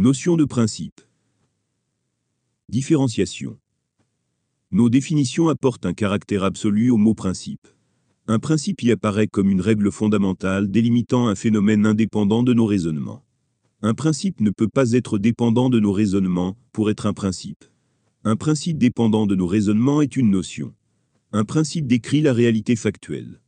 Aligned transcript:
Notion 0.00 0.36
de 0.36 0.44
principe. 0.44 1.00
Différenciation. 2.68 3.58
Nos 4.70 4.90
définitions 4.90 5.48
apportent 5.48 5.86
un 5.86 5.92
caractère 5.92 6.44
absolu 6.44 6.90
au 6.90 6.96
mot 6.96 7.14
principe. 7.14 7.66
Un 8.28 8.38
principe 8.38 8.80
y 8.84 8.92
apparaît 8.92 9.26
comme 9.26 9.50
une 9.50 9.60
règle 9.60 9.90
fondamentale 9.90 10.70
délimitant 10.70 11.26
un 11.26 11.34
phénomène 11.34 11.84
indépendant 11.84 12.44
de 12.44 12.54
nos 12.54 12.64
raisonnements. 12.64 13.24
Un 13.82 13.92
principe 13.92 14.40
ne 14.40 14.50
peut 14.50 14.68
pas 14.68 14.92
être 14.92 15.18
dépendant 15.18 15.68
de 15.68 15.80
nos 15.80 15.90
raisonnements 15.90 16.56
pour 16.70 16.90
être 16.90 17.06
un 17.06 17.12
principe. 17.12 17.64
Un 18.22 18.36
principe 18.36 18.78
dépendant 18.78 19.26
de 19.26 19.34
nos 19.34 19.48
raisonnements 19.48 20.00
est 20.00 20.14
une 20.14 20.30
notion. 20.30 20.76
Un 21.32 21.44
principe 21.44 21.88
décrit 21.88 22.20
la 22.20 22.32
réalité 22.32 22.76
factuelle. 22.76 23.40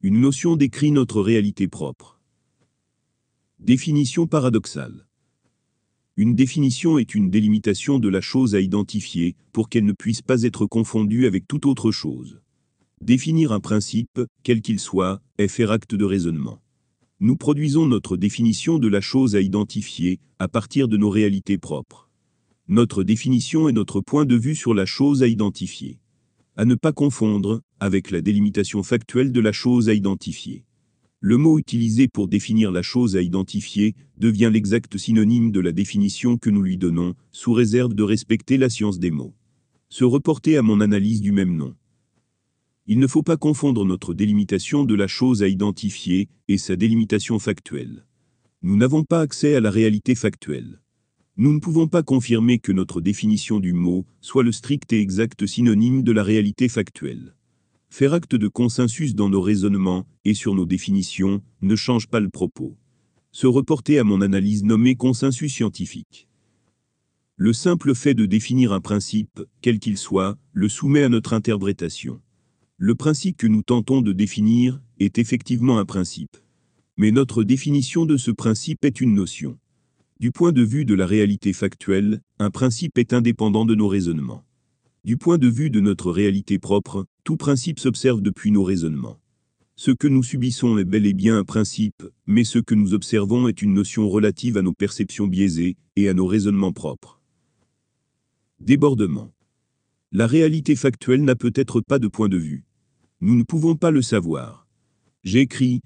Une 0.00 0.20
notion 0.20 0.56
décrit 0.56 0.90
notre 0.90 1.20
réalité 1.20 1.68
propre. 1.68 2.18
Définition 3.60 4.26
paradoxale. 4.26 5.06
Une 6.18 6.34
définition 6.34 6.98
est 6.98 7.14
une 7.14 7.30
délimitation 7.30 7.98
de 7.98 8.10
la 8.10 8.20
chose 8.20 8.54
à 8.54 8.60
identifier 8.60 9.34
pour 9.50 9.70
qu'elle 9.70 9.86
ne 9.86 9.94
puisse 9.94 10.20
pas 10.20 10.42
être 10.42 10.66
confondue 10.66 11.24
avec 11.24 11.48
toute 11.48 11.64
autre 11.64 11.90
chose. 11.90 12.42
Définir 13.00 13.50
un 13.50 13.60
principe, 13.60 14.20
quel 14.42 14.60
qu'il 14.60 14.78
soit, 14.78 15.22
est 15.38 15.48
faire 15.48 15.70
acte 15.70 15.94
de 15.94 16.04
raisonnement. 16.04 16.60
Nous 17.20 17.36
produisons 17.36 17.86
notre 17.86 18.18
définition 18.18 18.78
de 18.78 18.88
la 18.88 19.00
chose 19.00 19.36
à 19.36 19.40
identifier 19.40 20.20
à 20.38 20.48
partir 20.48 20.86
de 20.86 20.98
nos 20.98 21.08
réalités 21.08 21.56
propres. 21.56 22.10
Notre 22.68 23.04
définition 23.04 23.70
est 23.70 23.72
notre 23.72 24.02
point 24.02 24.26
de 24.26 24.36
vue 24.36 24.54
sur 24.54 24.74
la 24.74 24.84
chose 24.84 25.22
à 25.22 25.28
identifier. 25.28 25.98
À 26.56 26.66
ne 26.66 26.74
pas 26.74 26.92
confondre 26.92 27.62
avec 27.80 28.10
la 28.10 28.20
délimitation 28.20 28.82
factuelle 28.82 29.32
de 29.32 29.40
la 29.40 29.52
chose 29.52 29.88
à 29.88 29.94
identifier. 29.94 30.66
Le 31.24 31.36
mot 31.36 31.56
utilisé 31.56 32.08
pour 32.08 32.26
définir 32.26 32.72
la 32.72 32.82
chose 32.82 33.16
à 33.16 33.22
identifier 33.22 33.94
devient 34.18 34.50
l'exact 34.52 34.98
synonyme 34.98 35.52
de 35.52 35.60
la 35.60 35.70
définition 35.70 36.36
que 36.36 36.50
nous 36.50 36.62
lui 36.62 36.76
donnons, 36.76 37.14
sous 37.30 37.52
réserve 37.52 37.94
de 37.94 38.02
respecter 38.02 38.56
la 38.56 38.68
science 38.68 38.98
des 38.98 39.12
mots. 39.12 39.32
Se 39.88 40.02
reporter 40.02 40.56
à 40.56 40.62
mon 40.62 40.80
analyse 40.80 41.20
du 41.20 41.30
même 41.30 41.54
nom. 41.54 41.76
Il 42.88 42.98
ne 42.98 43.06
faut 43.06 43.22
pas 43.22 43.36
confondre 43.36 43.84
notre 43.84 44.14
délimitation 44.14 44.82
de 44.82 44.96
la 44.96 45.06
chose 45.06 45.44
à 45.44 45.48
identifier 45.48 46.28
et 46.48 46.58
sa 46.58 46.74
délimitation 46.74 47.38
factuelle. 47.38 48.04
Nous 48.62 48.76
n'avons 48.76 49.04
pas 49.04 49.20
accès 49.20 49.54
à 49.54 49.60
la 49.60 49.70
réalité 49.70 50.16
factuelle. 50.16 50.80
Nous 51.36 51.52
ne 51.52 51.60
pouvons 51.60 51.86
pas 51.86 52.02
confirmer 52.02 52.58
que 52.58 52.72
notre 52.72 53.00
définition 53.00 53.60
du 53.60 53.74
mot 53.74 54.06
soit 54.20 54.42
le 54.42 54.50
strict 54.50 54.92
et 54.92 54.98
exact 54.98 55.46
synonyme 55.46 56.02
de 56.02 56.10
la 56.10 56.24
réalité 56.24 56.68
factuelle. 56.68 57.36
Faire 57.94 58.14
acte 58.14 58.36
de 58.36 58.48
consensus 58.48 59.14
dans 59.14 59.28
nos 59.28 59.42
raisonnements 59.42 60.06
et 60.24 60.32
sur 60.32 60.54
nos 60.54 60.64
définitions 60.64 61.42
ne 61.60 61.76
change 61.76 62.08
pas 62.08 62.20
le 62.20 62.30
propos. 62.30 62.74
Se 63.32 63.46
reporter 63.46 63.98
à 63.98 64.02
mon 64.02 64.22
analyse 64.22 64.64
nommée 64.64 64.94
consensus 64.94 65.52
scientifique. 65.52 66.26
Le 67.36 67.52
simple 67.52 67.94
fait 67.94 68.14
de 68.14 68.24
définir 68.24 68.72
un 68.72 68.80
principe, 68.80 69.42
quel 69.60 69.78
qu'il 69.78 69.98
soit, 69.98 70.38
le 70.54 70.70
soumet 70.70 71.02
à 71.02 71.10
notre 71.10 71.34
interprétation. 71.34 72.22
Le 72.78 72.94
principe 72.94 73.36
que 73.36 73.46
nous 73.46 73.60
tentons 73.60 74.00
de 74.00 74.14
définir 74.14 74.80
est 74.98 75.18
effectivement 75.18 75.78
un 75.78 75.84
principe. 75.84 76.38
Mais 76.96 77.10
notre 77.10 77.44
définition 77.44 78.06
de 78.06 78.16
ce 78.16 78.30
principe 78.30 78.86
est 78.86 79.02
une 79.02 79.12
notion. 79.12 79.58
Du 80.18 80.32
point 80.32 80.52
de 80.52 80.62
vue 80.62 80.86
de 80.86 80.94
la 80.94 81.04
réalité 81.04 81.52
factuelle, 81.52 82.22
un 82.38 82.50
principe 82.50 82.96
est 82.96 83.12
indépendant 83.12 83.66
de 83.66 83.74
nos 83.74 83.88
raisonnements. 83.88 84.46
Du 85.04 85.18
point 85.18 85.36
de 85.36 85.48
vue 85.48 85.68
de 85.68 85.80
notre 85.80 86.10
réalité 86.10 86.58
propre, 86.58 87.06
tout 87.24 87.36
principe 87.36 87.78
s'observe 87.78 88.20
depuis 88.20 88.50
nos 88.50 88.64
raisonnements. 88.64 89.20
Ce 89.76 89.90
que 89.90 90.08
nous 90.08 90.22
subissons 90.22 90.78
est 90.78 90.84
bel 90.84 91.06
et 91.06 91.14
bien 91.14 91.38
un 91.38 91.44
principe, 91.44 92.02
mais 92.26 92.44
ce 92.44 92.58
que 92.58 92.74
nous 92.74 92.94
observons 92.94 93.48
est 93.48 93.62
une 93.62 93.74
notion 93.74 94.08
relative 94.08 94.56
à 94.56 94.62
nos 94.62 94.72
perceptions 94.72 95.26
biaisées 95.26 95.76
et 95.96 96.08
à 96.08 96.14
nos 96.14 96.26
raisonnements 96.26 96.72
propres. 96.72 97.20
Débordement. 98.60 99.32
La 100.10 100.26
réalité 100.26 100.76
factuelle 100.76 101.24
n'a 101.24 101.36
peut-être 101.36 101.80
pas 101.80 101.98
de 101.98 102.08
point 102.08 102.28
de 102.28 102.36
vue. 102.36 102.64
Nous 103.20 103.34
ne 103.34 103.44
pouvons 103.44 103.76
pas 103.76 103.90
le 103.90 104.02
savoir. 104.02 104.66
J'écris, 105.24 105.80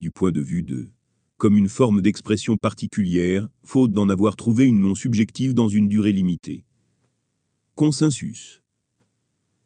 du 0.00 0.10
point 0.10 0.32
de 0.32 0.40
vue 0.40 0.62
de, 0.62 0.90
comme 1.38 1.56
une 1.56 1.68
forme 1.68 2.02
d'expression 2.02 2.56
particulière, 2.56 3.48
faute 3.62 3.92
d'en 3.92 4.08
avoir 4.08 4.36
trouvé 4.36 4.66
une 4.66 4.80
non 4.80 4.94
subjective 4.94 5.54
dans 5.54 5.68
une 5.68 5.88
durée 5.88 6.12
limitée. 6.12 6.64
Consensus. 7.74 8.63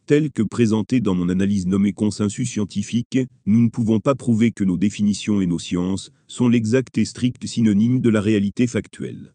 Tel 0.09 0.31
que 0.31 0.43
présenté 0.43 1.01
dans 1.01 1.15
mon 1.15 1.29
analyse 1.29 1.67
nommée 1.67 1.93
consensus 1.93 2.49
scientifique, 2.49 3.19
nous 3.45 3.61
ne 3.61 3.69
pouvons 3.69 4.01
pas 4.01 4.15
prouver 4.15 4.53
que 4.53 4.65
nos 4.65 4.79
définitions 4.79 5.43
et 5.43 5.47
nos 5.47 5.59
sciences 5.59 6.13
sont 6.27 6.49
l'exact 6.49 6.97
et 6.97 7.05
strict 7.05 7.47
synonyme 7.47 8.01
de 8.01 8.09
la 8.09 8.23
réalité 8.23 8.67
factuelle. 8.67 9.35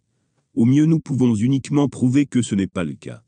Au 0.56 0.66
mieux 0.66 0.88
nous 0.88 1.00
pouvons 1.00 1.36
uniquement 1.36 1.90
prouver 1.90 2.26
que 2.26 2.42
ce 2.42 2.56
n'est 2.56 2.66
pas 2.66 2.84
le 2.84 2.96
cas. 2.96 3.22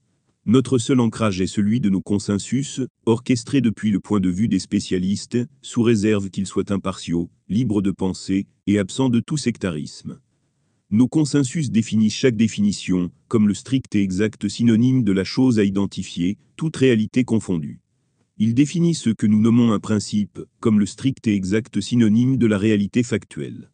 Notre 0.48 0.80
seul 0.80 1.00
ancrage 1.00 1.40
est 1.40 1.46
celui 1.46 1.80
de 1.80 1.92
nos 1.92 2.02
consensus, 2.02 2.82
orchestrés 3.06 3.62
depuis 3.62 3.92
le 3.92 4.00
point 4.00 4.20
de 4.20 4.30
vue 4.30 4.48
des 4.48 4.58
spécialistes, 4.58 5.38
sous 5.62 5.84
réserve 5.84 6.32
qu'ils 6.32 6.48
soient 6.48 6.72
impartiaux, 6.72 7.30
libres 7.48 7.84
de 7.84 7.92
pensée 7.92 8.48
et 8.66 8.80
absents 8.80 9.10
de 9.10 9.20
tout 9.20 9.38
sectarisme. 9.38 10.20
Nos 10.92 11.08
consensus 11.08 11.72
définissent 11.72 12.14
chaque 12.14 12.38
définition 12.38 13.10
comme 13.28 13.48
le 13.48 13.56
strict 13.56 13.96
et 13.96 14.04
exact 14.04 14.48
synonyme 14.48 15.04
de 15.04 15.12
la 15.12 15.24
chose 15.24 15.58
à 15.58 15.64
identifier, 15.64 16.38
toute 16.58 16.76
réalité 16.78 17.24
confondue. 17.24 17.80
Ils 18.38 18.54
définissent 18.54 19.02
ce 19.02 19.10
que 19.10 19.26
nous 19.26 19.42
nommons 19.42 19.74
un 19.74 19.80
principe 19.80 20.40
comme 20.60 20.80
le 20.80 20.86
strict 20.86 21.26
et 21.26 21.34
exact 21.34 21.82
synonyme 21.82 22.38
de 22.38 22.46
la 22.46 22.60
réalité 22.60 23.02
factuelle. 23.02 23.72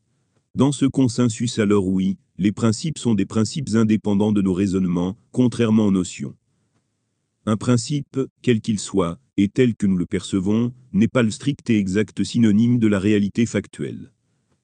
Dans 0.55 0.71
ce 0.71 0.85
consensus 0.85 1.59
alors 1.59 1.85
oui, 1.85 2.17
les 2.37 2.53
principes 2.53 2.97
sont 2.97 3.13
des 3.13 3.25
principes 3.25 3.71
indépendants 3.73 4.31
de 4.31 4.41
nos 4.41 4.53
raisonnements, 4.53 5.17
contrairement 5.33 5.87
aux 5.87 5.91
notions. 5.91 6.35
Un 7.45 7.57
principe, 7.57 8.21
quel 8.41 8.61
qu'il 8.61 8.79
soit, 8.79 9.19
et 9.35 9.49
tel 9.49 9.75
que 9.75 9.85
nous 9.85 9.97
le 9.97 10.05
percevons, 10.05 10.73
n'est 10.93 11.09
pas 11.09 11.23
le 11.23 11.31
strict 11.31 11.69
et 11.69 11.77
exact 11.77 12.23
synonyme 12.23 12.79
de 12.79 12.87
la 12.87 12.99
réalité 12.99 13.45
factuelle 13.45 14.11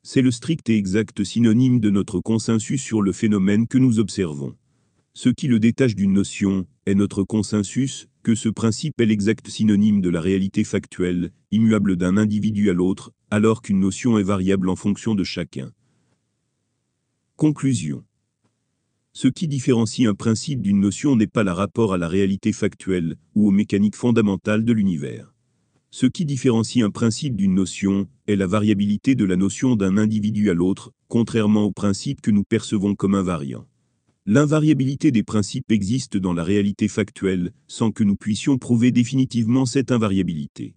c'est 0.09 0.21
le 0.21 0.31
strict 0.31 0.69
et 0.69 0.77
exact 0.77 1.21
synonyme 1.25 1.81
de 1.81 1.89
notre 1.89 2.21
consensus 2.21 2.81
sur 2.81 3.01
le 3.01 3.11
phénomène 3.11 3.67
que 3.67 3.77
nous 3.77 3.99
observons. 3.99 4.55
Ce 5.13 5.27
qui 5.27 5.49
le 5.49 5.59
détache 5.59 5.95
d'une 5.95 6.13
notion 6.13 6.65
est 6.85 6.95
notre 6.95 7.23
consensus 7.23 8.07
que 8.23 8.33
ce 8.33 8.47
principe 8.47 9.01
est 9.01 9.05
l'exact 9.05 9.49
synonyme 9.49 9.99
de 9.99 10.07
la 10.09 10.21
réalité 10.21 10.63
factuelle, 10.63 11.33
immuable 11.51 11.97
d'un 11.97 12.15
individu 12.15 12.69
à 12.69 12.73
l'autre, 12.73 13.11
alors 13.31 13.61
qu'une 13.61 13.81
notion 13.81 14.17
est 14.17 14.23
variable 14.23 14.69
en 14.69 14.77
fonction 14.77 15.13
de 15.13 15.25
chacun. 15.25 15.73
Conclusion. 17.35 18.05
Ce 19.11 19.27
qui 19.27 19.49
différencie 19.49 20.07
un 20.07 20.15
principe 20.15 20.61
d'une 20.61 20.79
notion 20.79 21.17
n'est 21.17 21.27
pas 21.27 21.43
le 21.43 21.51
rapport 21.51 21.93
à 21.93 21.97
la 21.97 22.07
réalité 22.07 22.53
factuelle 22.53 23.17
ou 23.35 23.49
aux 23.49 23.51
mécaniques 23.51 23.97
fondamentales 23.97 24.63
de 24.63 24.71
l'univers. 24.71 25.33
Ce 25.89 26.05
qui 26.05 26.25
différencie 26.25 26.83
un 26.83 26.89
principe 26.89 27.35
d'une 27.35 27.55
notion 27.55 28.07
est 28.27 28.35
la 28.35 28.47
variabilité 28.47 29.15
de 29.15 29.23
la 29.23 29.37
notion 29.37 29.75
d'un 29.75 29.97
individu 29.97 30.49
à 30.49 30.53
l'autre, 30.53 30.91
contrairement 31.07 31.63
au 31.63 31.71
principe 31.71 32.21
que 32.21 32.31
nous 32.31 32.43
percevons 32.43 32.93
comme 32.93 33.15
invariant. 33.15 33.65
L'invariabilité 34.25 35.11
des 35.11 35.23
principes 35.23 35.71
existe 35.71 36.17
dans 36.17 36.33
la 36.33 36.43
réalité 36.43 36.89
factuelle, 36.89 37.53
sans 37.67 37.91
que 37.91 38.03
nous 38.03 38.17
puissions 38.17 38.57
prouver 38.57 38.91
définitivement 38.91 39.65
cette 39.65 39.89
invariabilité. 39.89 40.75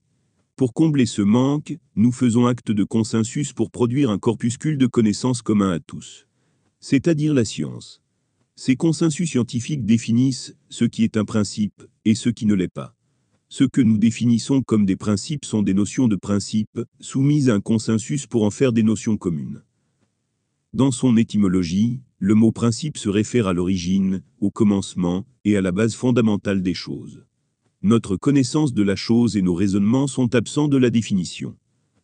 Pour 0.55 0.73
combler 0.73 1.07
ce 1.07 1.23
manque, 1.23 1.77
nous 1.97 2.13
faisons 2.13 2.47
acte 2.47 2.71
de 2.71 2.85
consensus 2.85 3.53
pour 3.53 3.73
produire 3.73 4.11
un 4.11 4.19
corpuscule 4.19 4.79
de 4.79 4.87
connaissances 4.87 5.43
commun 5.43 5.73
à 5.73 5.81
tous. 5.81 6.29
C'est-à-dire 6.79 7.35
la 7.35 7.45
science. 7.45 8.01
Ces 8.55 8.77
consensus 8.77 9.31
scientifiques 9.31 9.85
définissent 9.85 10.55
ce 10.69 10.85
qui 10.85 11.03
est 11.03 11.17
un 11.17 11.25
principe 11.25 11.83
et 12.05 12.15
ce 12.15 12.29
qui 12.29 12.47
ne 12.47 12.55
l'est 12.55 12.69
pas. 12.69 12.95
Ce 13.53 13.65
que 13.65 13.81
nous 13.81 13.99
définissons 13.99 14.63
comme 14.63 14.87
des 14.87 14.95
principes 14.95 15.45
sont 15.45 15.63
des 15.63 15.75
notions 15.75 16.07
de 16.07 16.15
principe, 16.15 16.81
soumises 17.01 17.51
à 17.51 17.55
un 17.55 17.61
consensus 17.61 18.29
pour 18.29 18.45
en 18.45 18.51
faire 18.51 18.73
des 18.73 18.85
notions 18.85 19.17
communes. 19.17 19.63
Dans 20.73 20.93
son 20.93 21.17
étymologie, 21.17 22.01
le 22.21 22.37
mot 22.37 22.53
principe 22.53 22.97
se 22.97 23.09
réfère 23.09 23.49
à 23.49 23.53
l'origine, 23.53 24.23
au 24.41 24.53
commencement, 24.53 25.27
et 25.45 25.57
à 25.57 25.63
la 25.63 25.73
base 25.73 25.97
fondamentale 25.97 26.63
des 26.63 26.75
choses. 26.75 27.25
Notre 27.83 28.17
connaissance 28.17 28.73
de 28.73 28.85
la 28.85 28.95
chose 28.95 29.37
et 29.37 29.43
nos 29.43 29.55
raisonnements 29.55 30.07
sont 30.07 30.33
absents 30.37 30.69
de 30.69 30.77
la 30.77 30.91
définition. 30.91 31.57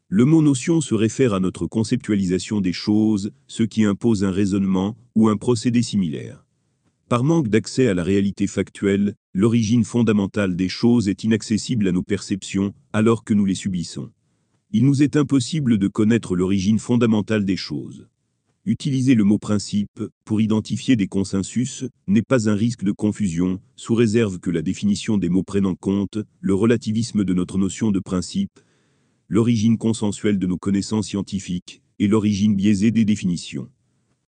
Le 0.08 0.24
mot 0.24 0.42
notion 0.42 0.80
se 0.80 0.96
réfère 0.96 1.32
à 1.32 1.38
notre 1.38 1.68
conceptualisation 1.68 2.60
des 2.60 2.72
choses, 2.72 3.30
ce 3.46 3.62
qui 3.62 3.84
impose 3.84 4.24
un 4.24 4.32
raisonnement 4.32 4.96
ou 5.14 5.28
un 5.28 5.36
procédé 5.36 5.82
similaire. 5.82 6.45
Par 7.08 7.22
manque 7.22 7.46
d'accès 7.46 7.86
à 7.86 7.94
la 7.94 8.02
réalité 8.02 8.48
factuelle, 8.48 9.14
l'origine 9.32 9.84
fondamentale 9.84 10.56
des 10.56 10.68
choses 10.68 11.08
est 11.08 11.22
inaccessible 11.22 11.86
à 11.86 11.92
nos 11.92 12.02
perceptions, 12.02 12.74
alors 12.92 13.22
que 13.22 13.32
nous 13.32 13.44
les 13.44 13.54
subissons. 13.54 14.10
Il 14.72 14.84
nous 14.84 15.04
est 15.04 15.14
impossible 15.14 15.78
de 15.78 15.86
connaître 15.86 16.34
l'origine 16.34 16.80
fondamentale 16.80 17.44
des 17.44 17.56
choses. 17.56 18.08
Utiliser 18.64 19.14
le 19.14 19.22
mot 19.22 19.38
principe 19.38 20.02
pour 20.24 20.40
identifier 20.40 20.96
des 20.96 21.06
consensus 21.06 21.84
n'est 22.08 22.22
pas 22.22 22.50
un 22.50 22.56
risque 22.56 22.82
de 22.82 22.90
confusion, 22.90 23.60
sous 23.76 23.94
réserve 23.94 24.40
que 24.40 24.50
la 24.50 24.62
définition 24.62 25.16
des 25.16 25.28
mots 25.28 25.44
prenne 25.44 25.66
en 25.66 25.76
compte 25.76 26.18
le 26.40 26.54
relativisme 26.54 27.22
de 27.22 27.34
notre 27.34 27.56
notion 27.56 27.92
de 27.92 28.00
principe, 28.00 28.58
l'origine 29.28 29.78
consensuelle 29.78 30.40
de 30.40 30.46
nos 30.48 30.58
connaissances 30.58 31.06
scientifiques 31.06 31.82
et 32.00 32.08
l'origine 32.08 32.56
biaisée 32.56 32.90
des 32.90 33.04
définitions. 33.04 33.70